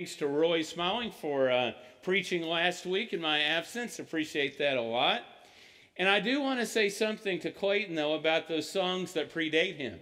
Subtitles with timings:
[0.00, 1.72] Thanks to Roy Smiling for uh,
[2.04, 3.98] preaching last week in my absence.
[3.98, 5.22] Appreciate that a lot.
[5.96, 9.74] And I do want to say something to Clayton, though, about those songs that predate
[9.74, 9.98] him.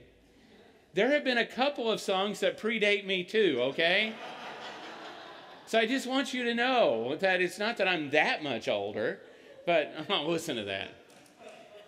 [0.93, 4.13] There have been a couple of songs that predate me, too, okay?
[5.67, 9.21] so I just want you to know that it's not that I'm that much older,
[9.65, 10.91] but oh, listen to that.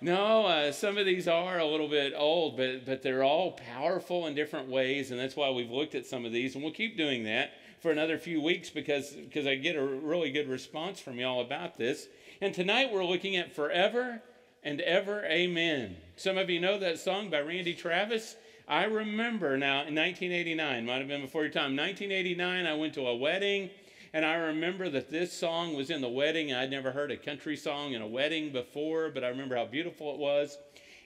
[0.00, 4.29] No, uh, some of these are a little bit old, but, but they're all powerful
[4.29, 6.96] in different ways, and that's why we've looked at some of these, and we'll keep
[6.96, 7.50] doing that
[7.80, 11.79] for another few weeks because, because I get a really good response from y'all about
[11.79, 12.08] this.
[12.40, 14.22] And tonight we're looking at Forever
[14.62, 15.96] and Ever Amen.
[16.17, 18.36] Some of you know that song by Randy Travis.
[18.67, 21.76] I remember now in 1989, might have been before your time.
[21.76, 23.70] 1989, I went to a wedding,
[24.12, 26.53] and I remember that this song was in the wedding.
[26.53, 30.12] I'd never heard a country song in a wedding before, but I remember how beautiful
[30.12, 30.58] it was.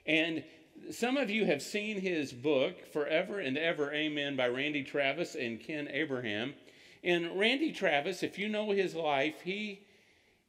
[0.07, 0.43] And
[0.91, 5.61] some of you have seen his book, Forever and Ever Amen, by Randy Travis and
[5.61, 6.55] Ken Abraham.
[7.05, 9.87] And Randy Travis, if you know his life, he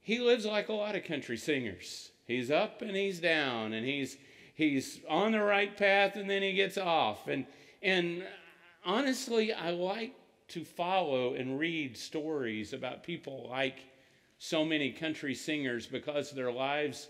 [0.01, 2.11] he lives like a lot of country singers.
[2.27, 4.17] He's up and he's down, and he's
[4.53, 7.27] he's on the right path, and then he gets off.
[7.27, 7.45] And
[7.81, 8.23] and
[8.85, 10.13] honestly, I like
[10.49, 13.79] to follow and read stories about people like
[14.37, 17.07] so many country singers because their lives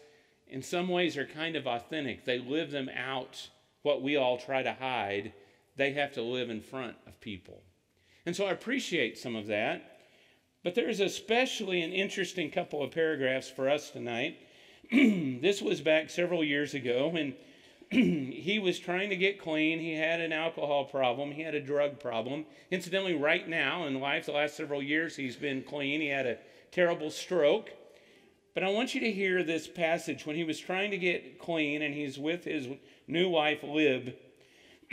[0.47, 2.25] in some ways are kind of authentic.
[2.25, 3.49] They live them out,
[3.81, 5.33] what we all try to hide,
[5.75, 7.63] they have to live in front of people.
[8.25, 9.99] And so I appreciate some of that.
[10.63, 14.37] But there's especially an interesting couple of paragraphs for us tonight.
[14.91, 17.35] this was back several years ago when
[17.91, 19.79] he was trying to get clean.
[19.79, 22.45] He had an alcohol problem, he had a drug problem.
[22.71, 25.99] Incidentally, right now in life, the last several years, he's been clean.
[25.99, 26.37] He had a
[26.71, 27.71] terrible stroke.
[28.53, 31.81] But I want you to hear this passage when he was trying to get clean
[31.81, 32.67] and he's with his
[33.07, 34.15] new wife, Lib.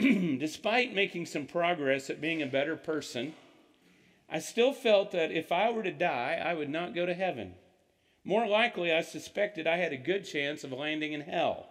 [0.39, 3.33] Despite making some progress at being a better person,
[4.29, 7.55] I still felt that if I were to die, I would not go to heaven.
[8.23, 11.67] More likely, I suspected I had a good chance of landing in hell.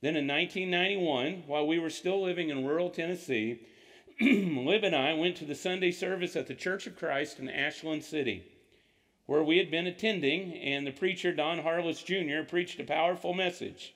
[0.00, 3.60] Then in 1991, while we were still living in rural Tennessee,
[4.20, 8.04] Lib and I went to the Sunday service at the Church of Christ in Ashland
[8.04, 8.44] City
[9.26, 13.94] where we had been attending, and the preacher, Don Harless Jr., preached a powerful message.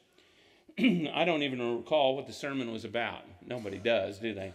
[1.15, 3.23] I don't even recall what the sermon was about.
[3.45, 4.53] Nobody does, do they?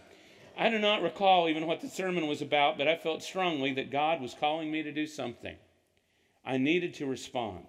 [0.56, 3.90] I do not recall even what the sermon was about, but I felt strongly that
[3.90, 5.56] God was calling me to do something.
[6.44, 7.66] I needed to respond.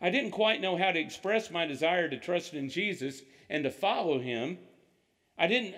[0.00, 3.70] I didn't quite know how to express my desire to trust in Jesus and to
[3.70, 4.58] follow him.
[5.38, 5.74] I didn't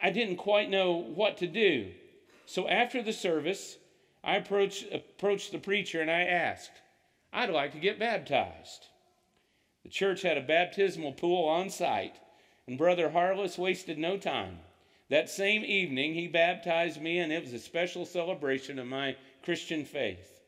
[0.00, 1.90] I didn't quite know what to do.
[2.46, 3.78] So after the service,
[4.22, 6.70] I approached, approached the preacher and I asked,
[7.32, 8.86] I'd like to get baptized.
[9.88, 12.16] The church had a baptismal pool on site,
[12.66, 14.58] and Brother Harless wasted no time.
[15.08, 19.86] That same evening, he baptized me, and it was a special celebration of my Christian
[19.86, 20.42] faith.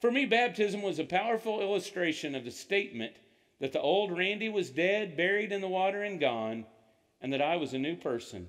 [0.00, 3.12] For me, baptism was a powerful illustration of the statement
[3.60, 6.66] that the old Randy was dead, buried in the water, and gone,
[7.20, 8.48] and that I was a new person.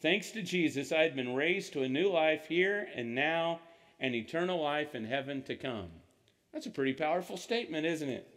[0.00, 3.58] Thanks to Jesus, I had been raised to a new life here and now
[3.98, 5.90] and eternal life in heaven to come.
[6.52, 8.35] That's a pretty powerful statement, isn't it?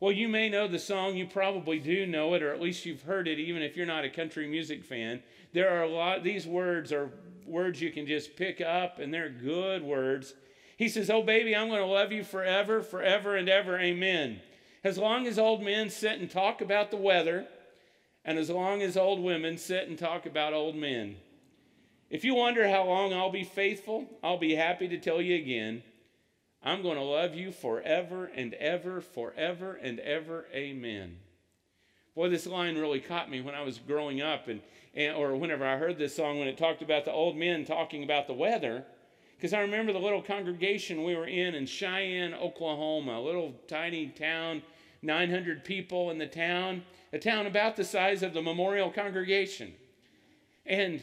[0.00, 3.02] Well, you may know the song, you probably do know it, or at least you've
[3.02, 5.22] heard it, even if you're not a country music fan.
[5.52, 7.10] There are a lot, these words are
[7.44, 10.34] words you can just pick up, and they're good words.
[10.78, 13.78] He says, Oh, baby, I'm going to love you forever, forever and ever.
[13.78, 14.40] Amen.
[14.82, 17.46] As long as old men sit and talk about the weather,
[18.24, 21.16] and as long as old women sit and talk about old men.
[22.08, 25.82] If you wonder how long I'll be faithful, I'll be happy to tell you again.
[26.62, 30.46] I'm going to love you forever and ever, forever and ever.
[30.52, 31.16] Amen.
[32.14, 34.60] Boy, this line really caught me when I was growing up, and,
[34.94, 38.04] and or whenever I heard this song when it talked about the old men talking
[38.04, 38.84] about the weather.
[39.36, 44.08] Because I remember the little congregation we were in in Cheyenne, Oklahoma, a little tiny
[44.08, 44.62] town,
[45.00, 46.82] 900 people in the town,
[47.12, 49.72] a town about the size of the memorial congregation.
[50.66, 51.02] And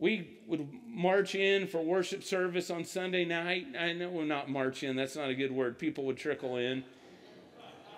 [0.00, 3.66] we would march in for worship service on Sunday night.
[3.78, 5.78] I know we're not march in, that's not a good word.
[5.78, 6.82] People would trickle in.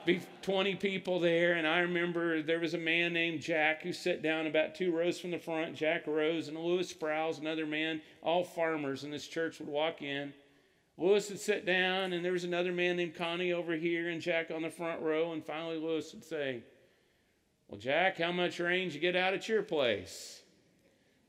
[0.05, 4.21] Be 20 people there, and I remember there was a man named Jack who sat
[4.21, 5.76] down about two rows from the front.
[5.76, 10.32] Jack Rose and Lewis Sprouse, another man, all farmers in this church would walk in.
[10.99, 14.50] Lewis would sit down, and there was another man named Connie over here, and Jack
[14.50, 15.32] on the front row.
[15.32, 16.65] And finally, Lewis would say,
[17.69, 20.42] Well, Jack, how much rain did you get out at your place?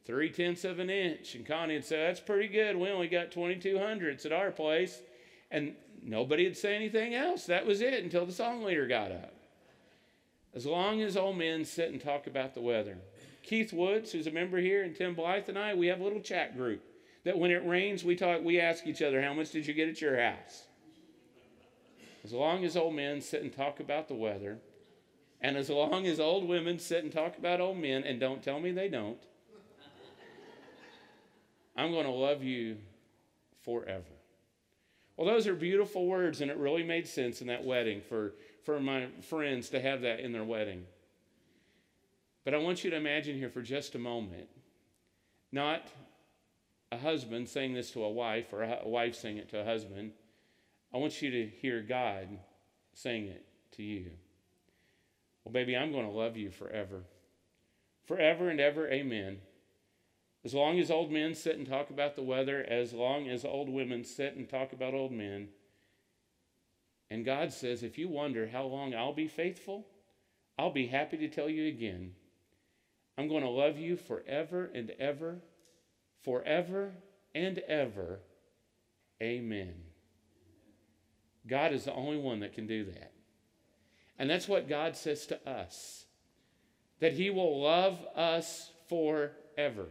[0.05, 1.35] Three tenths of an inch.
[1.35, 2.75] And Connie would say, That's pretty good.
[2.75, 5.01] We only got 22 hundredths at our place.
[5.51, 7.45] And nobody would say anything else.
[7.45, 9.33] That was it until the song leader got up.
[10.55, 12.97] As long as old men sit and talk about the weather.
[13.41, 16.21] Keith Woods, who's a member here, and Tim Blythe and I, we have a little
[16.21, 16.81] chat group
[17.23, 19.89] that when it rains, we talk, we ask each other, how much did you get
[19.89, 20.63] at your house?
[22.23, 24.59] As long as old men sit and talk about the weather,
[25.41, 28.59] and as long as old women sit and talk about old men and don't tell
[28.59, 29.19] me they don't,
[31.75, 32.77] I'm going to love you
[33.63, 34.03] forever.
[35.17, 38.33] Well, those are beautiful words, and it really made sense in that wedding for,
[38.63, 40.85] for my friends to have that in their wedding.
[42.43, 44.49] But I want you to imagine here for just a moment
[45.53, 45.87] not
[46.91, 50.11] a husband saying this to a wife or a wife saying it to a husband.
[50.91, 52.27] I want you to hear God
[52.93, 54.09] saying it to you.
[55.43, 57.03] Well, baby, I'm going to love you forever.
[58.05, 59.37] Forever and ever, amen.
[60.45, 63.69] As long as old men sit and talk about the weather, as long as old
[63.69, 65.49] women sit and talk about old men.
[67.09, 69.87] And God says, if you wonder how long I'll be faithful,
[70.57, 72.13] I'll be happy to tell you again.
[73.17, 75.39] I'm going to love you forever and ever,
[76.23, 76.93] forever
[77.33, 78.19] and ever.
[79.21, 79.75] Amen.
[81.47, 83.11] God is the only one that can do that.
[84.17, 86.05] And that's what God says to us
[86.99, 89.87] that He will love us forever.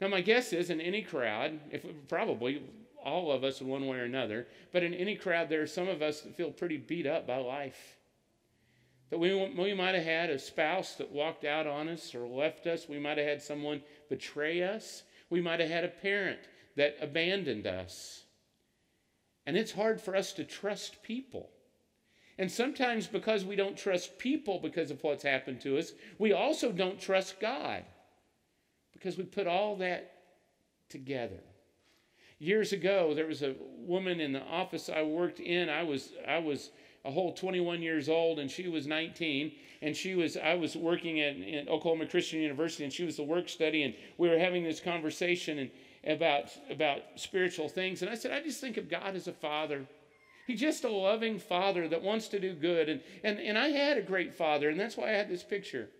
[0.00, 2.62] Now, my guess is in any crowd, if probably
[3.04, 5.88] all of us in one way or another, but in any crowd, there are some
[5.88, 7.96] of us that feel pretty beat up by life.
[9.10, 12.66] That we, we might have had a spouse that walked out on us or left
[12.66, 12.88] us.
[12.88, 15.02] We might have had someone betray us.
[15.30, 16.40] We might have had a parent
[16.76, 18.24] that abandoned us.
[19.46, 21.48] And it's hard for us to trust people.
[22.36, 26.70] And sometimes, because we don't trust people because of what's happened to us, we also
[26.70, 27.82] don't trust God
[28.98, 30.12] because we put all that
[30.88, 31.40] together.
[32.38, 35.68] Years ago, there was a woman in the office I worked in.
[35.68, 36.70] I was, I was
[37.04, 39.52] a whole 21 years old, and she was 19.
[39.82, 43.48] And she was, I was working at, Oklahoma Christian University, and she was the work
[43.48, 45.70] study, and we were having this conversation and
[46.06, 48.02] about about spiritual things.
[48.02, 49.84] And I said, I just think of God as a father.
[50.46, 52.88] He's just a loving father that wants to do good.
[52.88, 55.90] And, and, and I had a great father, and that's why I had this picture.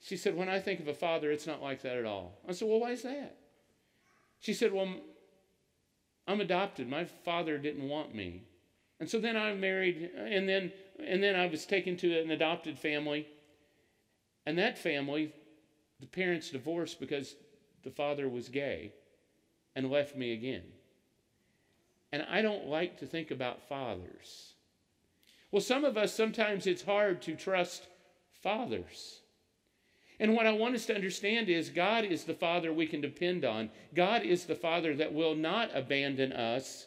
[0.00, 2.38] She said, When I think of a father, it's not like that at all.
[2.48, 3.36] I said, Well, why is that?
[4.40, 4.94] She said, Well,
[6.26, 6.88] I'm adopted.
[6.88, 8.44] My father didn't want me.
[9.00, 10.72] And so then I married, and then,
[11.04, 13.26] and then I was taken to an adopted family.
[14.44, 15.32] And that family,
[16.00, 17.34] the parents divorced because
[17.84, 18.92] the father was gay
[19.76, 20.64] and left me again.
[22.12, 24.54] And I don't like to think about fathers.
[25.50, 27.86] Well, some of us, sometimes it's hard to trust
[28.42, 29.20] fathers.
[30.20, 33.44] And what I want us to understand is God is the Father we can depend
[33.44, 33.70] on.
[33.94, 36.86] God is the Father that will not abandon us,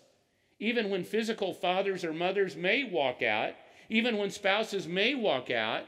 [0.60, 3.54] even when physical fathers or mothers may walk out,
[3.89, 5.83] even when spouses may walk out.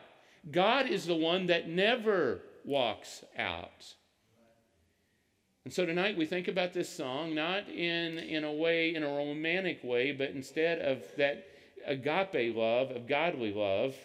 [0.52, 3.94] God is the one that never walks out.
[5.66, 9.08] And so tonight we think about this song not in, in a way, in a
[9.08, 11.46] romantic way, but instead of that
[11.86, 13.96] agape love, of godly love,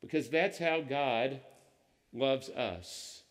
[0.00, 1.40] because that's how God
[2.12, 3.22] loves us.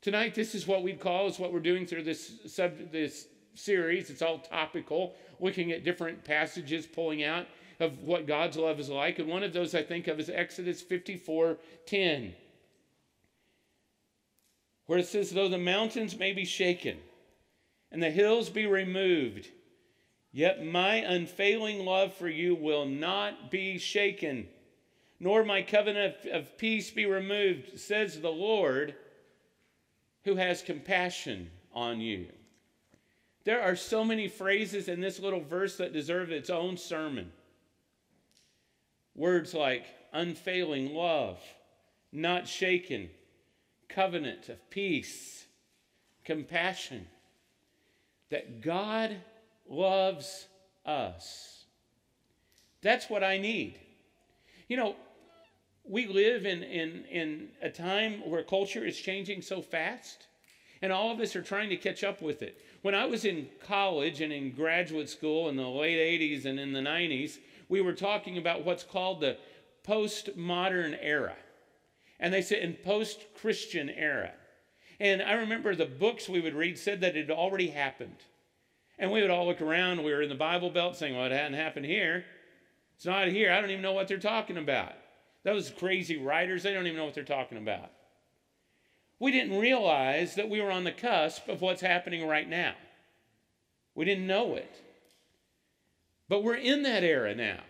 [0.00, 4.10] Tonight, this is what we'd call, is what we're doing through this, sub, this series.
[4.10, 7.46] It's all topical, looking at different passages, pulling out
[7.80, 9.18] of what God's love is like.
[9.18, 12.34] And one of those I think of is Exodus 54 10,
[14.86, 16.98] where it says, Though the mountains may be shaken
[17.90, 19.48] and the hills be removed,
[20.32, 24.48] yet my unfailing love for you will not be shaken
[25.18, 28.94] nor my covenant of peace be removed, says the Lord,
[30.24, 32.26] who has compassion on you.
[33.44, 37.30] There are so many phrases in this little verse that deserve its own sermon.
[39.14, 41.38] Words like unfailing love,
[42.12, 43.08] not shaken,
[43.88, 45.46] covenant of peace,
[46.24, 47.06] compassion.
[48.30, 49.16] That God
[49.68, 50.46] loves
[50.84, 51.64] us.
[52.82, 53.78] That's what I need.
[54.68, 54.96] You know,
[55.88, 60.26] we live in, in, in a time where culture is changing so fast,
[60.82, 62.60] and all of us are trying to catch up with it.
[62.82, 66.72] When I was in college and in graduate school in the late 80s and in
[66.72, 67.38] the 90s,
[67.68, 69.38] we were talking about what's called the
[69.86, 71.36] postmodern era.
[72.18, 74.32] And they said in post Christian era.
[74.98, 78.16] And I remember the books we would read said that it had already happened.
[78.98, 80.02] And we would all look around.
[80.02, 82.24] We were in the Bible Belt saying, well, it hadn't happened here.
[82.96, 83.52] It's not here.
[83.52, 84.94] I don't even know what they're talking about.
[85.46, 87.92] Those crazy writers, they don't even know what they're talking about.
[89.20, 92.74] We didn't realize that we were on the cusp of what's happening right now.
[93.94, 94.82] We didn't know it.
[96.28, 97.60] But we're in that era now.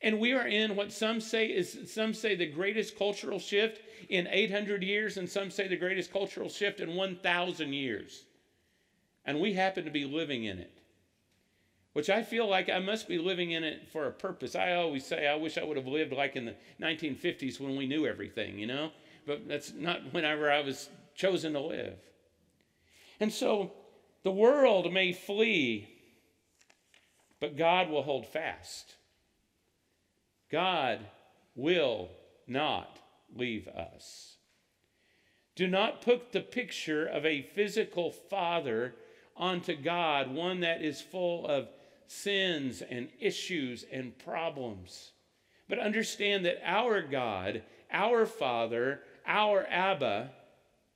[0.00, 4.26] And we are in what some say is some say the greatest cultural shift in
[4.26, 8.24] 800 years and some say the greatest cultural shift in 1000 years.
[9.26, 10.77] And we happen to be living in it.
[11.98, 14.54] Which I feel like I must be living in it for a purpose.
[14.54, 17.88] I always say, I wish I would have lived like in the 1950s when we
[17.88, 18.92] knew everything, you know?
[19.26, 21.98] But that's not whenever I was chosen to live.
[23.18, 23.72] And so
[24.22, 25.88] the world may flee,
[27.40, 28.94] but God will hold fast.
[30.52, 31.00] God
[31.56, 32.10] will
[32.46, 33.00] not
[33.34, 34.36] leave us.
[35.56, 38.94] Do not put the picture of a physical father
[39.36, 41.68] onto God, one that is full of
[42.08, 45.12] sins and issues and problems.
[45.68, 47.62] But understand that our God,
[47.92, 50.30] our Father, our Abba,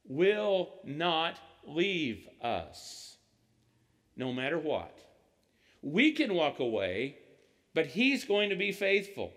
[0.09, 3.16] will not leave us,
[4.16, 4.99] no matter what.
[5.83, 7.19] We can walk away,
[7.75, 9.33] but He's going to be faithful.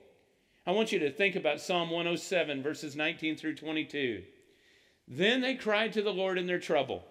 [0.66, 4.24] I want you to think about Psalm 107, verses 19 through 22.
[5.08, 7.04] Then they cried to the Lord in their trouble,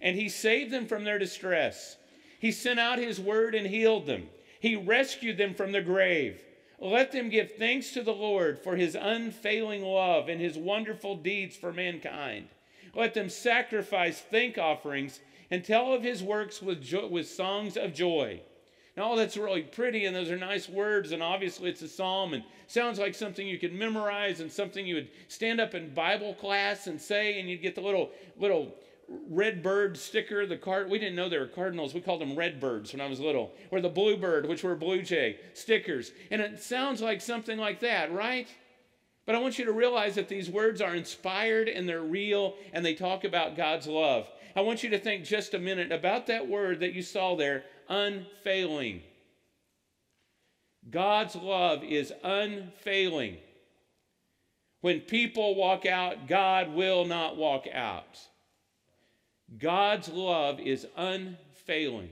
[0.00, 1.96] and He saved them from their distress.
[2.38, 4.28] He sent out His word and healed them.
[4.60, 6.40] He rescued them from the grave.
[6.80, 11.56] Let them give thanks to the Lord for His unfailing love and His wonderful deeds
[11.56, 12.48] for mankind.
[12.94, 17.94] Let them sacrifice thank offerings and tell of His works with, jo- with songs of
[17.94, 18.40] joy.
[18.96, 22.34] Now, all that's really pretty, and those are nice words, and obviously it's a psalm,
[22.34, 26.34] and sounds like something you could memorize and something you would stand up in Bible
[26.34, 28.74] class and say, and you'd get the little little
[29.28, 30.46] red bird sticker.
[30.46, 31.94] The card we didn't know they were cardinals.
[31.94, 34.74] We called them red birds when I was little, or the blue bird, which were
[34.74, 36.12] blue jay stickers.
[36.30, 38.48] And it sounds like something like that, right?
[39.26, 42.84] But I want you to realize that these words are inspired and they're real, and
[42.84, 44.28] they talk about God's love.
[44.56, 47.64] I want you to think just a minute about that word that you saw there,
[47.88, 49.02] unfailing.
[50.90, 53.36] God's love is unfailing.
[54.80, 58.18] When people walk out, God will not walk out.
[59.56, 62.10] God's love is unfailing.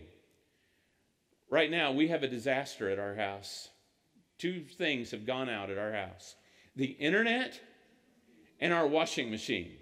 [1.51, 3.69] Right now, we have a disaster at our house.
[4.39, 6.35] Two things have gone out at our house
[6.75, 7.59] the internet
[8.61, 9.73] and our washing machine.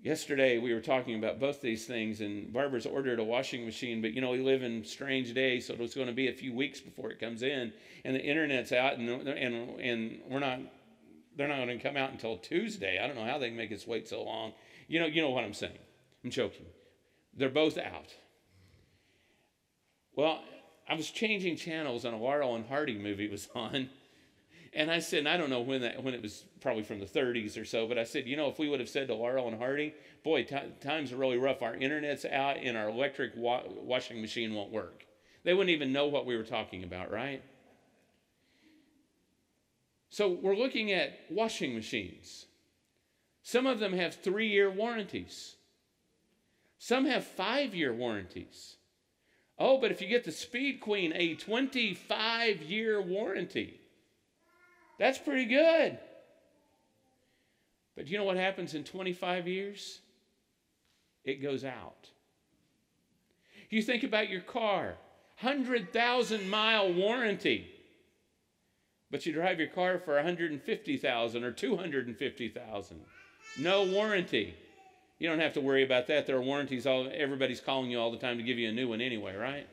[0.00, 4.12] Yesterday, we were talking about both these things, and Barbara's ordered a washing machine, but
[4.12, 6.78] you know, we live in strange days, so it's going to be a few weeks
[6.78, 7.72] before it comes in,
[8.04, 10.60] and the internet's out, and, and, and we're not,
[11.38, 12.98] they're not going to come out until Tuesday.
[13.02, 14.52] I don't know how they can make us wait so long.
[14.88, 15.78] You know, you know what I'm saying.
[16.24, 16.66] I'm joking.
[17.32, 18.12] They're both out.
[20.16, 20.42] Well,
[20.88, 23.88] I was changing channels, and a Laurel and Hardy movie was on,
[24.74, 27.06] and I said, and I don't know when that when it was probably from the
[27.06, 29.48] 30s or so, but I said, you know, if we would have said to Laurel
[29.48, 31.62] and Hardy, boy, t- times are really rough.
[31.62, 35.06] Our internet's out, and our electric wa- washing machine won't work.
[35.44, 37.42] They wouldn't even know what we were talking about, right?
[40.10, 42.46] So we're looking at washing machines.
[43.42, 45.56] Some of them have three year warranties.
[46.78, 48.76] Some have five year warranties.
[49.58, 53.80] Oh, but if you get the Speed Queen, a 25 year warranty.
[54.98, 55.98] That's pretty good.
[57.96, 60.00] But you know what happens in 25 years?
[61.24, 62.10] It goes out.
[63.70, 64.96] You think about your car,
[65.40, 67.77] 100,000 mile warranty.
[69.10, 73.00] But you drive your car for 150,000 or 250,000.
[73.58, 74.54] No warranty.
[75.18, 76.26] You don't have to worry about that.
[76.26, 76.86] There are warranties.
[76.86, 79.66] All, everybody's calling you all the time to give you a new one anyway, right?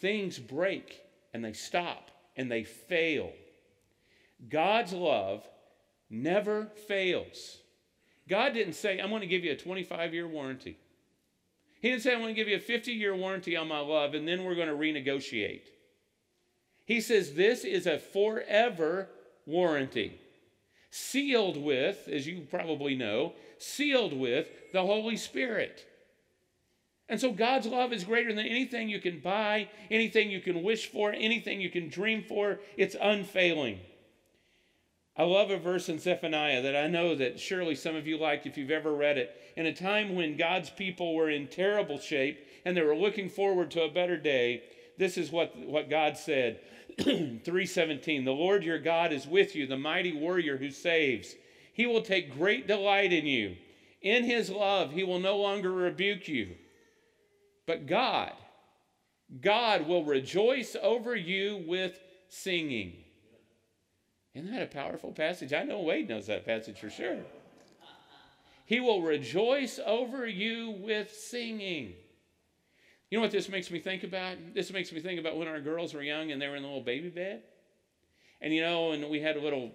[0.00, 1.02] Things break
[1.34, 3.32] and they stop and they fail.
[4.48, 5.46] God's love
[6.08, 7.58] never fails.
[8.28, 10.78] God didn't say, I'm going to give you a 25 year warranty.
[11.80, 14.14] He didn't say, I'm going to give you a 50 year warranty on my love
[14.14, 15.62] and then we're going to renegotiate.
[16.88, 19.10] He says, This is a forever
[19.44, 20.18] warranty,
[20.90, 25.84] sealed with, as you probably know, sealed with the Holy Spirit.
[27.10, 30.90] And so God's love is greater than anything you can buy, anything you can wish
[30.90, 32.58] for, anything you can dream for.
[32.78, 33.80] It's unfailing.
[35.14, 38.46] I love a verse in Zephaniah that I know that surely some of you like
[38.46, 39.36] if you've ever read it.
[39.56, 43.70] In a time when God's people were in terrible shape and they were looking forward
[43.72, 44.62] to a better day,
[44.98, 46.60] this is what, what God said.
[46.98, 51.34] 317 The Lord your God is with you, the mighty warrior who saves.
[51.72, 53.56] He will take great delight in you.
[54.02, 56.56] In his love, he will no longer rebuke you.
[57.66, 58.32] But God,
[59.40, 62.94] God will rejoice over you with singing.
[64.34, 65.52] Isn't that a powerful passage?
[65.52, 67.18] I know Wade knows that passage for sure.
[68.64, 71.94] He will rejoice over you with singing.
[73.10, 74.36] You know what this makes me think about?
[74.54, 76.68] This makes me think about when our girls were young and they were in the
[76.68, 77.42] little baby bed.
[78.40, 79.72] And you know, and we had a little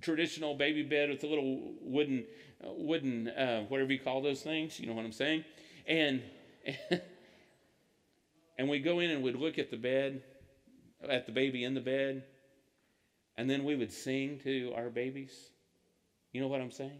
[0.00, 2.24] traditional baby bed with a little wooden
[2.62, 4.80] wooden, uh, whatever you call those things.
[4.80, 5.44] You know what I'm saying?
[5.86, 6.22] And
[8.58, 10.22] and we go in and we'd look at the bed,
[11.08, 12.24] at the baby in the bed,
[13.36, 15.50] and then we would sing to our babies.
[16.32, 16.98] You know what I'm saying?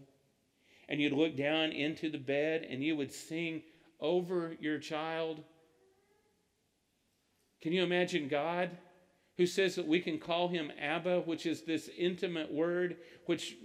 [0.89, 3.63] And you'd look down into the bed and you would sing
[3.99, 5.43] over your child.
[7.61, 8.69] Can you imagine God
[9.37, 13.55] who says that we can call him Abba, which is this intimate word, which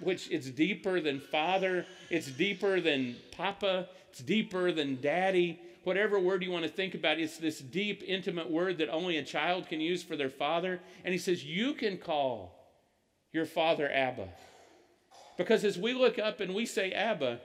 [0.00, 5.60] which it's deeper than father, it's deeper than papa, it's deeper than daddy.
[5.84, 9.22] Whatever word you want to think about, it's this deep, intimate word that only a
[9.22, 10.80] child can use for their father.
[11.04, 12.56] And he says, You can call
[13.32, 14.28] your father Abba.
[15.36, 17.40] Because as we look up and we say Abba,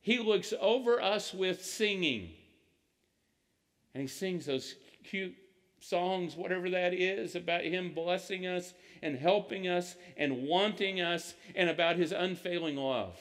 [0.00, 2.30] he looks over us with singing.
[3.94, 4.74] And he sings those
[5.06, 5.34] cute
[5.80, 11.70] songs, whatever that is, about him blessing us and helping us and wanting us and
[11.70, 13.16] about his unfailing love.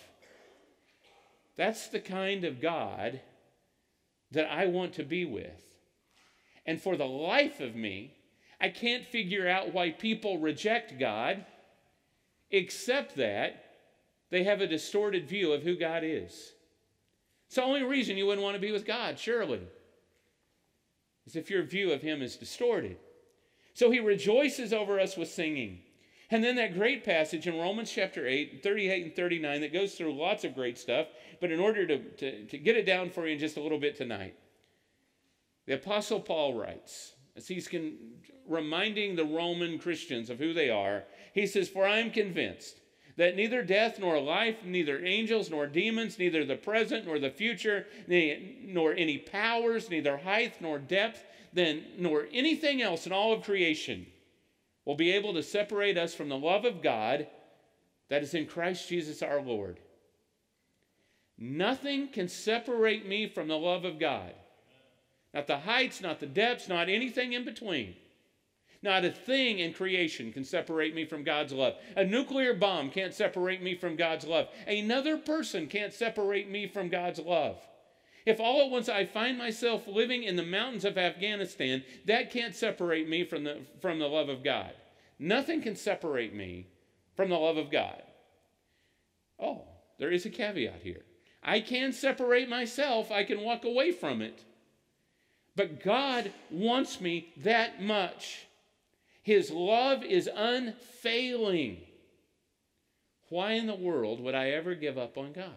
[1.57, 3.21] That's the kind of God
[4.31, 5.61] that I want to be with.
[6.65, 8.13] And for the life of me,
[8.59, 11.45] I can't figure out why people reject God,
[12.49, 13.63] except that
[14.31, 16.53] they have a distorted view of who God is.
[17.47, 19.61] It's the only reason you wouldn't want to be with God, surely,
[21.25, 22.97] is if your view of Him is distorted.
[23.73, 25.79] So He rejoices over us with singing.
[26.31, 30.17] And then that great passage in Romans chapter 8, 38 and 39, that goes through
[30.17, 31.07] lots of great stuff.
[31.39, 33.79] But in order to, to, to get it down for you in just a little
[33.79, 34.35] bit tonight,
[35.67, 37.97] the Apostle Paul writes, as he's con-
[38.47, 41.03] reminding the Roman Christians of who they are,
[41.33, 42.79] he says, For I am convinced
[43.17, 47.85] that neither death nor life, neither angels nor demons, neither the present nor the future,
[48.65, 54.05] nor any powers, neither height nor depth, then nor anything else in all of creation
[54.83, 57.27] will be able to separate us from the love of God
[58.09, 59.79] that is in Christ Jesus our Lord.
[61.37, 64.33] Nothing can separate me from the love of God.
[65.33, 67.95] Not the heights, not the depths, not anything in between.
[68.85, 71.73] Not a thing in creation can separate me from God's love.
[71.97, 74.47] A nuclear bomb can't separate me from God's love.
[74.67, 77.57] Another person can't separate me from God's love.
[78.27, 82.53] If all at once I find myself living in the mountains of Afghanistan, that can't
[82.55, 84.71] separate me from the, from the love of God.
[85.17, 86.67] Nothing can separate me
[87.15, 88.03] from the love of God.
[89.39, 89.63] Oh,
[89.97, 91.01] there is a caveat here.
[91.41, 94.43] I can separate myself, I can walk away from it.
[95.55, 98.45] But God wants me that much.
[99.25, 101.81] His love is unfailing.
[103.29, 105.49] Why in the world would I ever give up on God?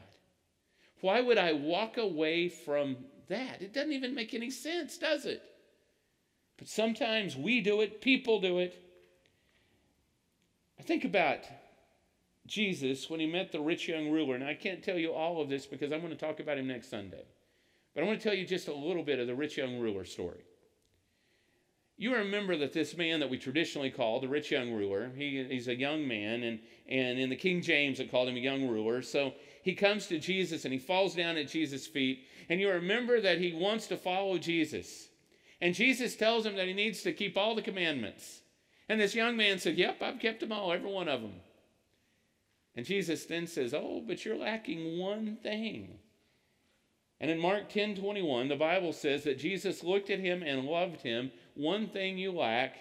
[1.03, 2.97] Why would I walk away from
[3.29, 3.61] that?
[3.61, 5.43] It doesn't even make any sense, does it?
[6.57, 8.83] But sometimes we do it, people do it.
[10.81, 11.41] I think about
[12.47, 14.35] Jesus when he met the rich young ruler.
[14.35, 16.69] And I can't tell you all of this because I'm going to talk about him
[16.69, 17.27] next Sunday.
[17.95, 20.07] But I want to tell you just a little bit of the rich young ruler
[20.07, 20.41] story.
[22.01, 25.67] You remember that this man that we traditionally call the rich young ruler, he, he's
[25.67, 29.03] a young man, and, and in the King James it called him a young ruler.
[29.03, 29.35] So
[29.65, 32.25] he comes to Jesus and he falls down at Jesus' feet.
[32.49, 35.09] And you remember that he wants to follow Jesus.
[35.61, 38.43] And Jesus tells him that he needs to keep all the commandments.
[38.89, 41.35] And this young man said, Yep, I've kept them all, every one of them.
[42.77, 45.99] And Jesus then says, Oh, but you're lacking one thing.
[47.21, 51.01] And in Mark 10 21, the Bible says that Jesus looked at him and loved
[51.01, 52.77] him one thing you lack.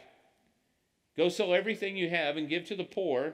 [1.18, 3.34] Go sell everything you have and give to the poor,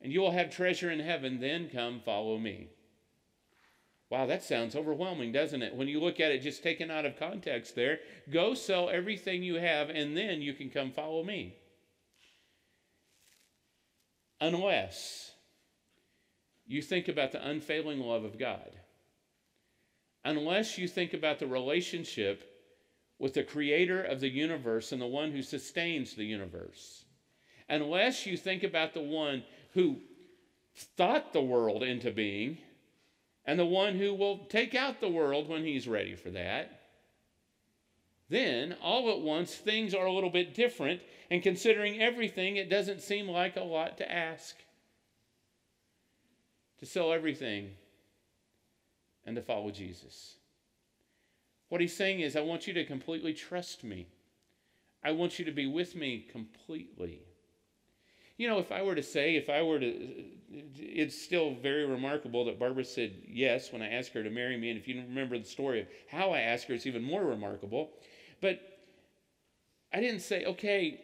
[0.00, 1.38] and you will have treasure in heaven.
[1.38, 2.68] Then come follow me.
[4.10, 5.74] Wow, that sounds overwhelming, doesn't it?
[5.74, 7.98] When you look at it just taken out of context there,
[8.32, 11.54] go sell everything you have, and then you can come follow me.
[14.40, 15.32] Unless
[16.66, 18.70] you think about the unfailing love of God,
[20.24, 22.47] unless you think about the relationship
[23.18, 27.04] with the creator of the universe and the one who sustains the universe.
[27.68, 29.42] Unless you think about the one
[29.74, 29.96] who
[30.74, 32.58] thought the world into being
[33.44, 36.78] and the one who will take out the world when he's ready for that,
[38.28, 41.00] then all at once things are a little bit different.
[41.30, 44.56] And considering everything, it doesn't seem like a lot to ask.
[46.80, 47.70] To sell everything
[49.26, 50.37] and to follow Jesus.
[51.68, 54.06] What he's saying is, I want you to completely trust me.
[55.04, 57.20] I want you to be with me completely.
[58.36, 60.24] You know, if I were to say, if I were to,
[60.78, 64.70] it's still very remarkable that Barbara said yes when I asked her to marry me.
[64.70, 67.90] And if you remember the story of how I asked her, it's even more remarkable.
[68.40, 68.60] But
[69.92, 71.00] I didn't say, okay,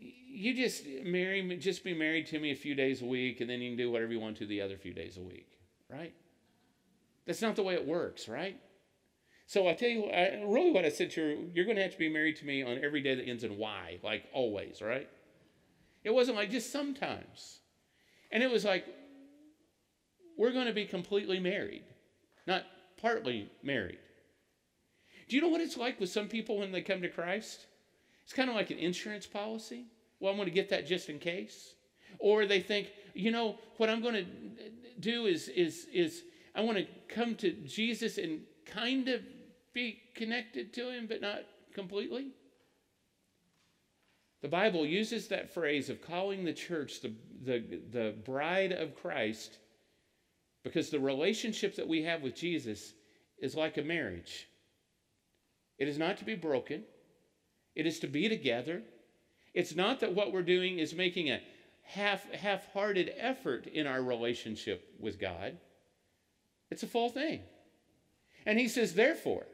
[0.00, 3.50] you just marry me, just be married to me a few days a week, and
[3.50, 5.58] then you can do whatever you want to the other few days a week,
[5.90, 6.14] right?
[7.26, 8.58] That's not the way it works, right?
[9.46, 11.92] So I tell you, I, really, what I said to her, you're going to have
[11.92, 15.08] to be married to me on every day that ends in Y, like always, right?
[16.04, 17.60] It wasn't like just sometimes,
[18.30, 18.86] and it was like
[20.36, 21.84] we're going to be completely married,
[22.46, 22.64] not
[23.00, 23.98] partly married.
[25.28, 27.66] Do you know what it's like with some people when they come to Christ?
[28.24, 29.86] It's kind of like an insurance policy.
[30.20, 31.74] Well, I'm going to get that just in case.
[32.18, 34.26] Or they think, you know, what I'm going to
[35.00, 36.22] do is is is
[36.54, 39.22] I want to come to Jesus and kind of
[39.72, 41.40] be connected to him, but not
[41.74, 42.32] completely.
[44.42, 49.58] The Bible uses that phrase of calling the church the, the, the bride of Christ
[50.64, 52.92] because the relationship that we have with Jesus
[53.38, 54.48] is like a marriage.
[55.78, 56.84] It is not to be broken,
[57.74, 58.82] it is to be together.
[59.54, 61.40] It's not that what we're doing is making a
[61.82, 65.58] half half hearted effort in our relationship with God.
[66.72, 67.40] It's a full thing.
[68.46, 69.44] And he says, therefore,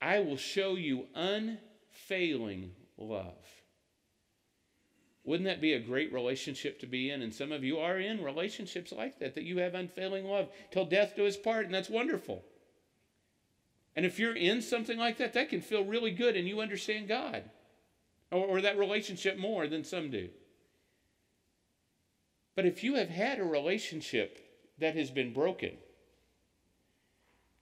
[0.00, 3.34] I will show you unfailing love.
[5.24, 7.20] Wouldn't that be a great relationship to be in?
[7.20, 10.86] And some of you are in relationships like that, that you have unfailing love till
[10.86, 12.42] death do us part, and that's wonderful.
[13.94, 17.08] And if you're in something like that, that can feel really good and you understand
[17.08, 17.42] God
[18.30, 20.30] or, or that relationship more than some do.
[22.56, 24.47] But if you have had a relationship
[24.78, 25.72] that has been broken,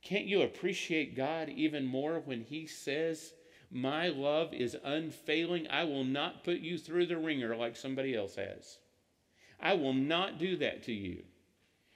[0.07, 3.33] can't you appreciate God even more when He says,
[3.72, 5.66] My love is unfailing?
[5.68, 8.79] I will not put you through the wringer like somebody else has.
[9.59, 11.24] I will not do that to you.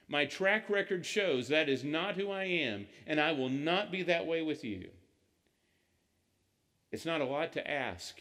[0.09, 4.03] My track record shows that is not who I am, and I will not be
[4.03, 4.89] that way with you.
[6.91, 8.19] It's not a lot to ask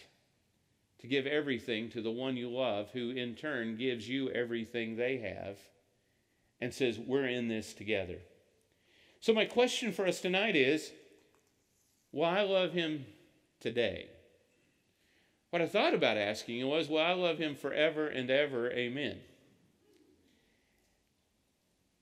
[0.99, 5.17] to give everything to the one you love, who in turn gives you everything they
[5.17, 5.57] have
[6.61, 8.17] and says, We're in this together.
[9.19, 10.91] So, my question for us tonight is
[12.11, 13.05] Will I love him
[13.59, 14.09] today?
[15.51, 18.71] What I thought about asking was, Will I love him forever and ever?
[18.71, 19.17] Amen.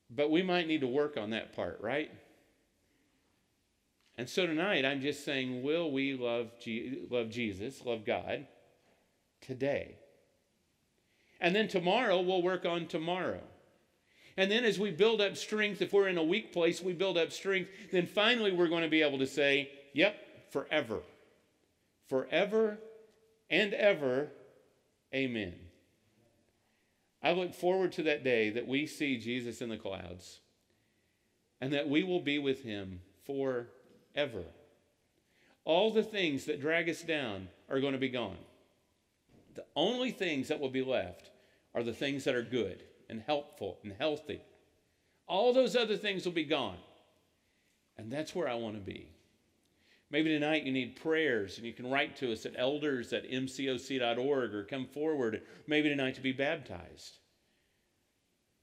[0.10, 2.12] But we might need to work on that part, right?
[4.18, 8.48] And so tonight, I'm just saying, will we love, Je- love Jesus, love God
[9.42, 9.96] today?
[11.40, 13.44] And then tomorrow, we'll work on tomorrow.
[14.38, 17.18] And then as we build up strength, if we're in a weak place, we build
[17.18, 20.16] up strength, then finally we're going to be able to say, yep,
[20.52, 21.00] forever.
[22.08, 22.78] Forever
[23.50, 24.30] and ever,
[25.14, 25.56] amen.
[27.24, 30.40] I look forward to that day that we see Jesus in the clouds
[31.60, 34.44] and that we will be with him forever.
[35.66, 38.38] All the things that drag us down are going to be gone.
[39.56, 41.32] The only things that will be left
[41.74, 44.42] are the things that are good and helpful and healthy.
[45.28, 46.78] All those other things will be gone.
[47.98, 49.08] And that's where I want to be.
[50.10, 54.54] Maybe tonight you need prayers and you can write to us at elders at mcoc.org
[54.54, 57.18] or come forward maybe tonight to be baptized.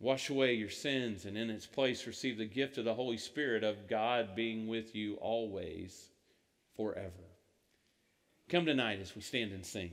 [0.00, 3.62] Wash away your sins and in its place receive the gift of the Holy Spirit
[3.62, 6.08] of God being with you always,
[6.76, 7.10] forever.
[8.48, 9.92] Come tonight as we stand and sing.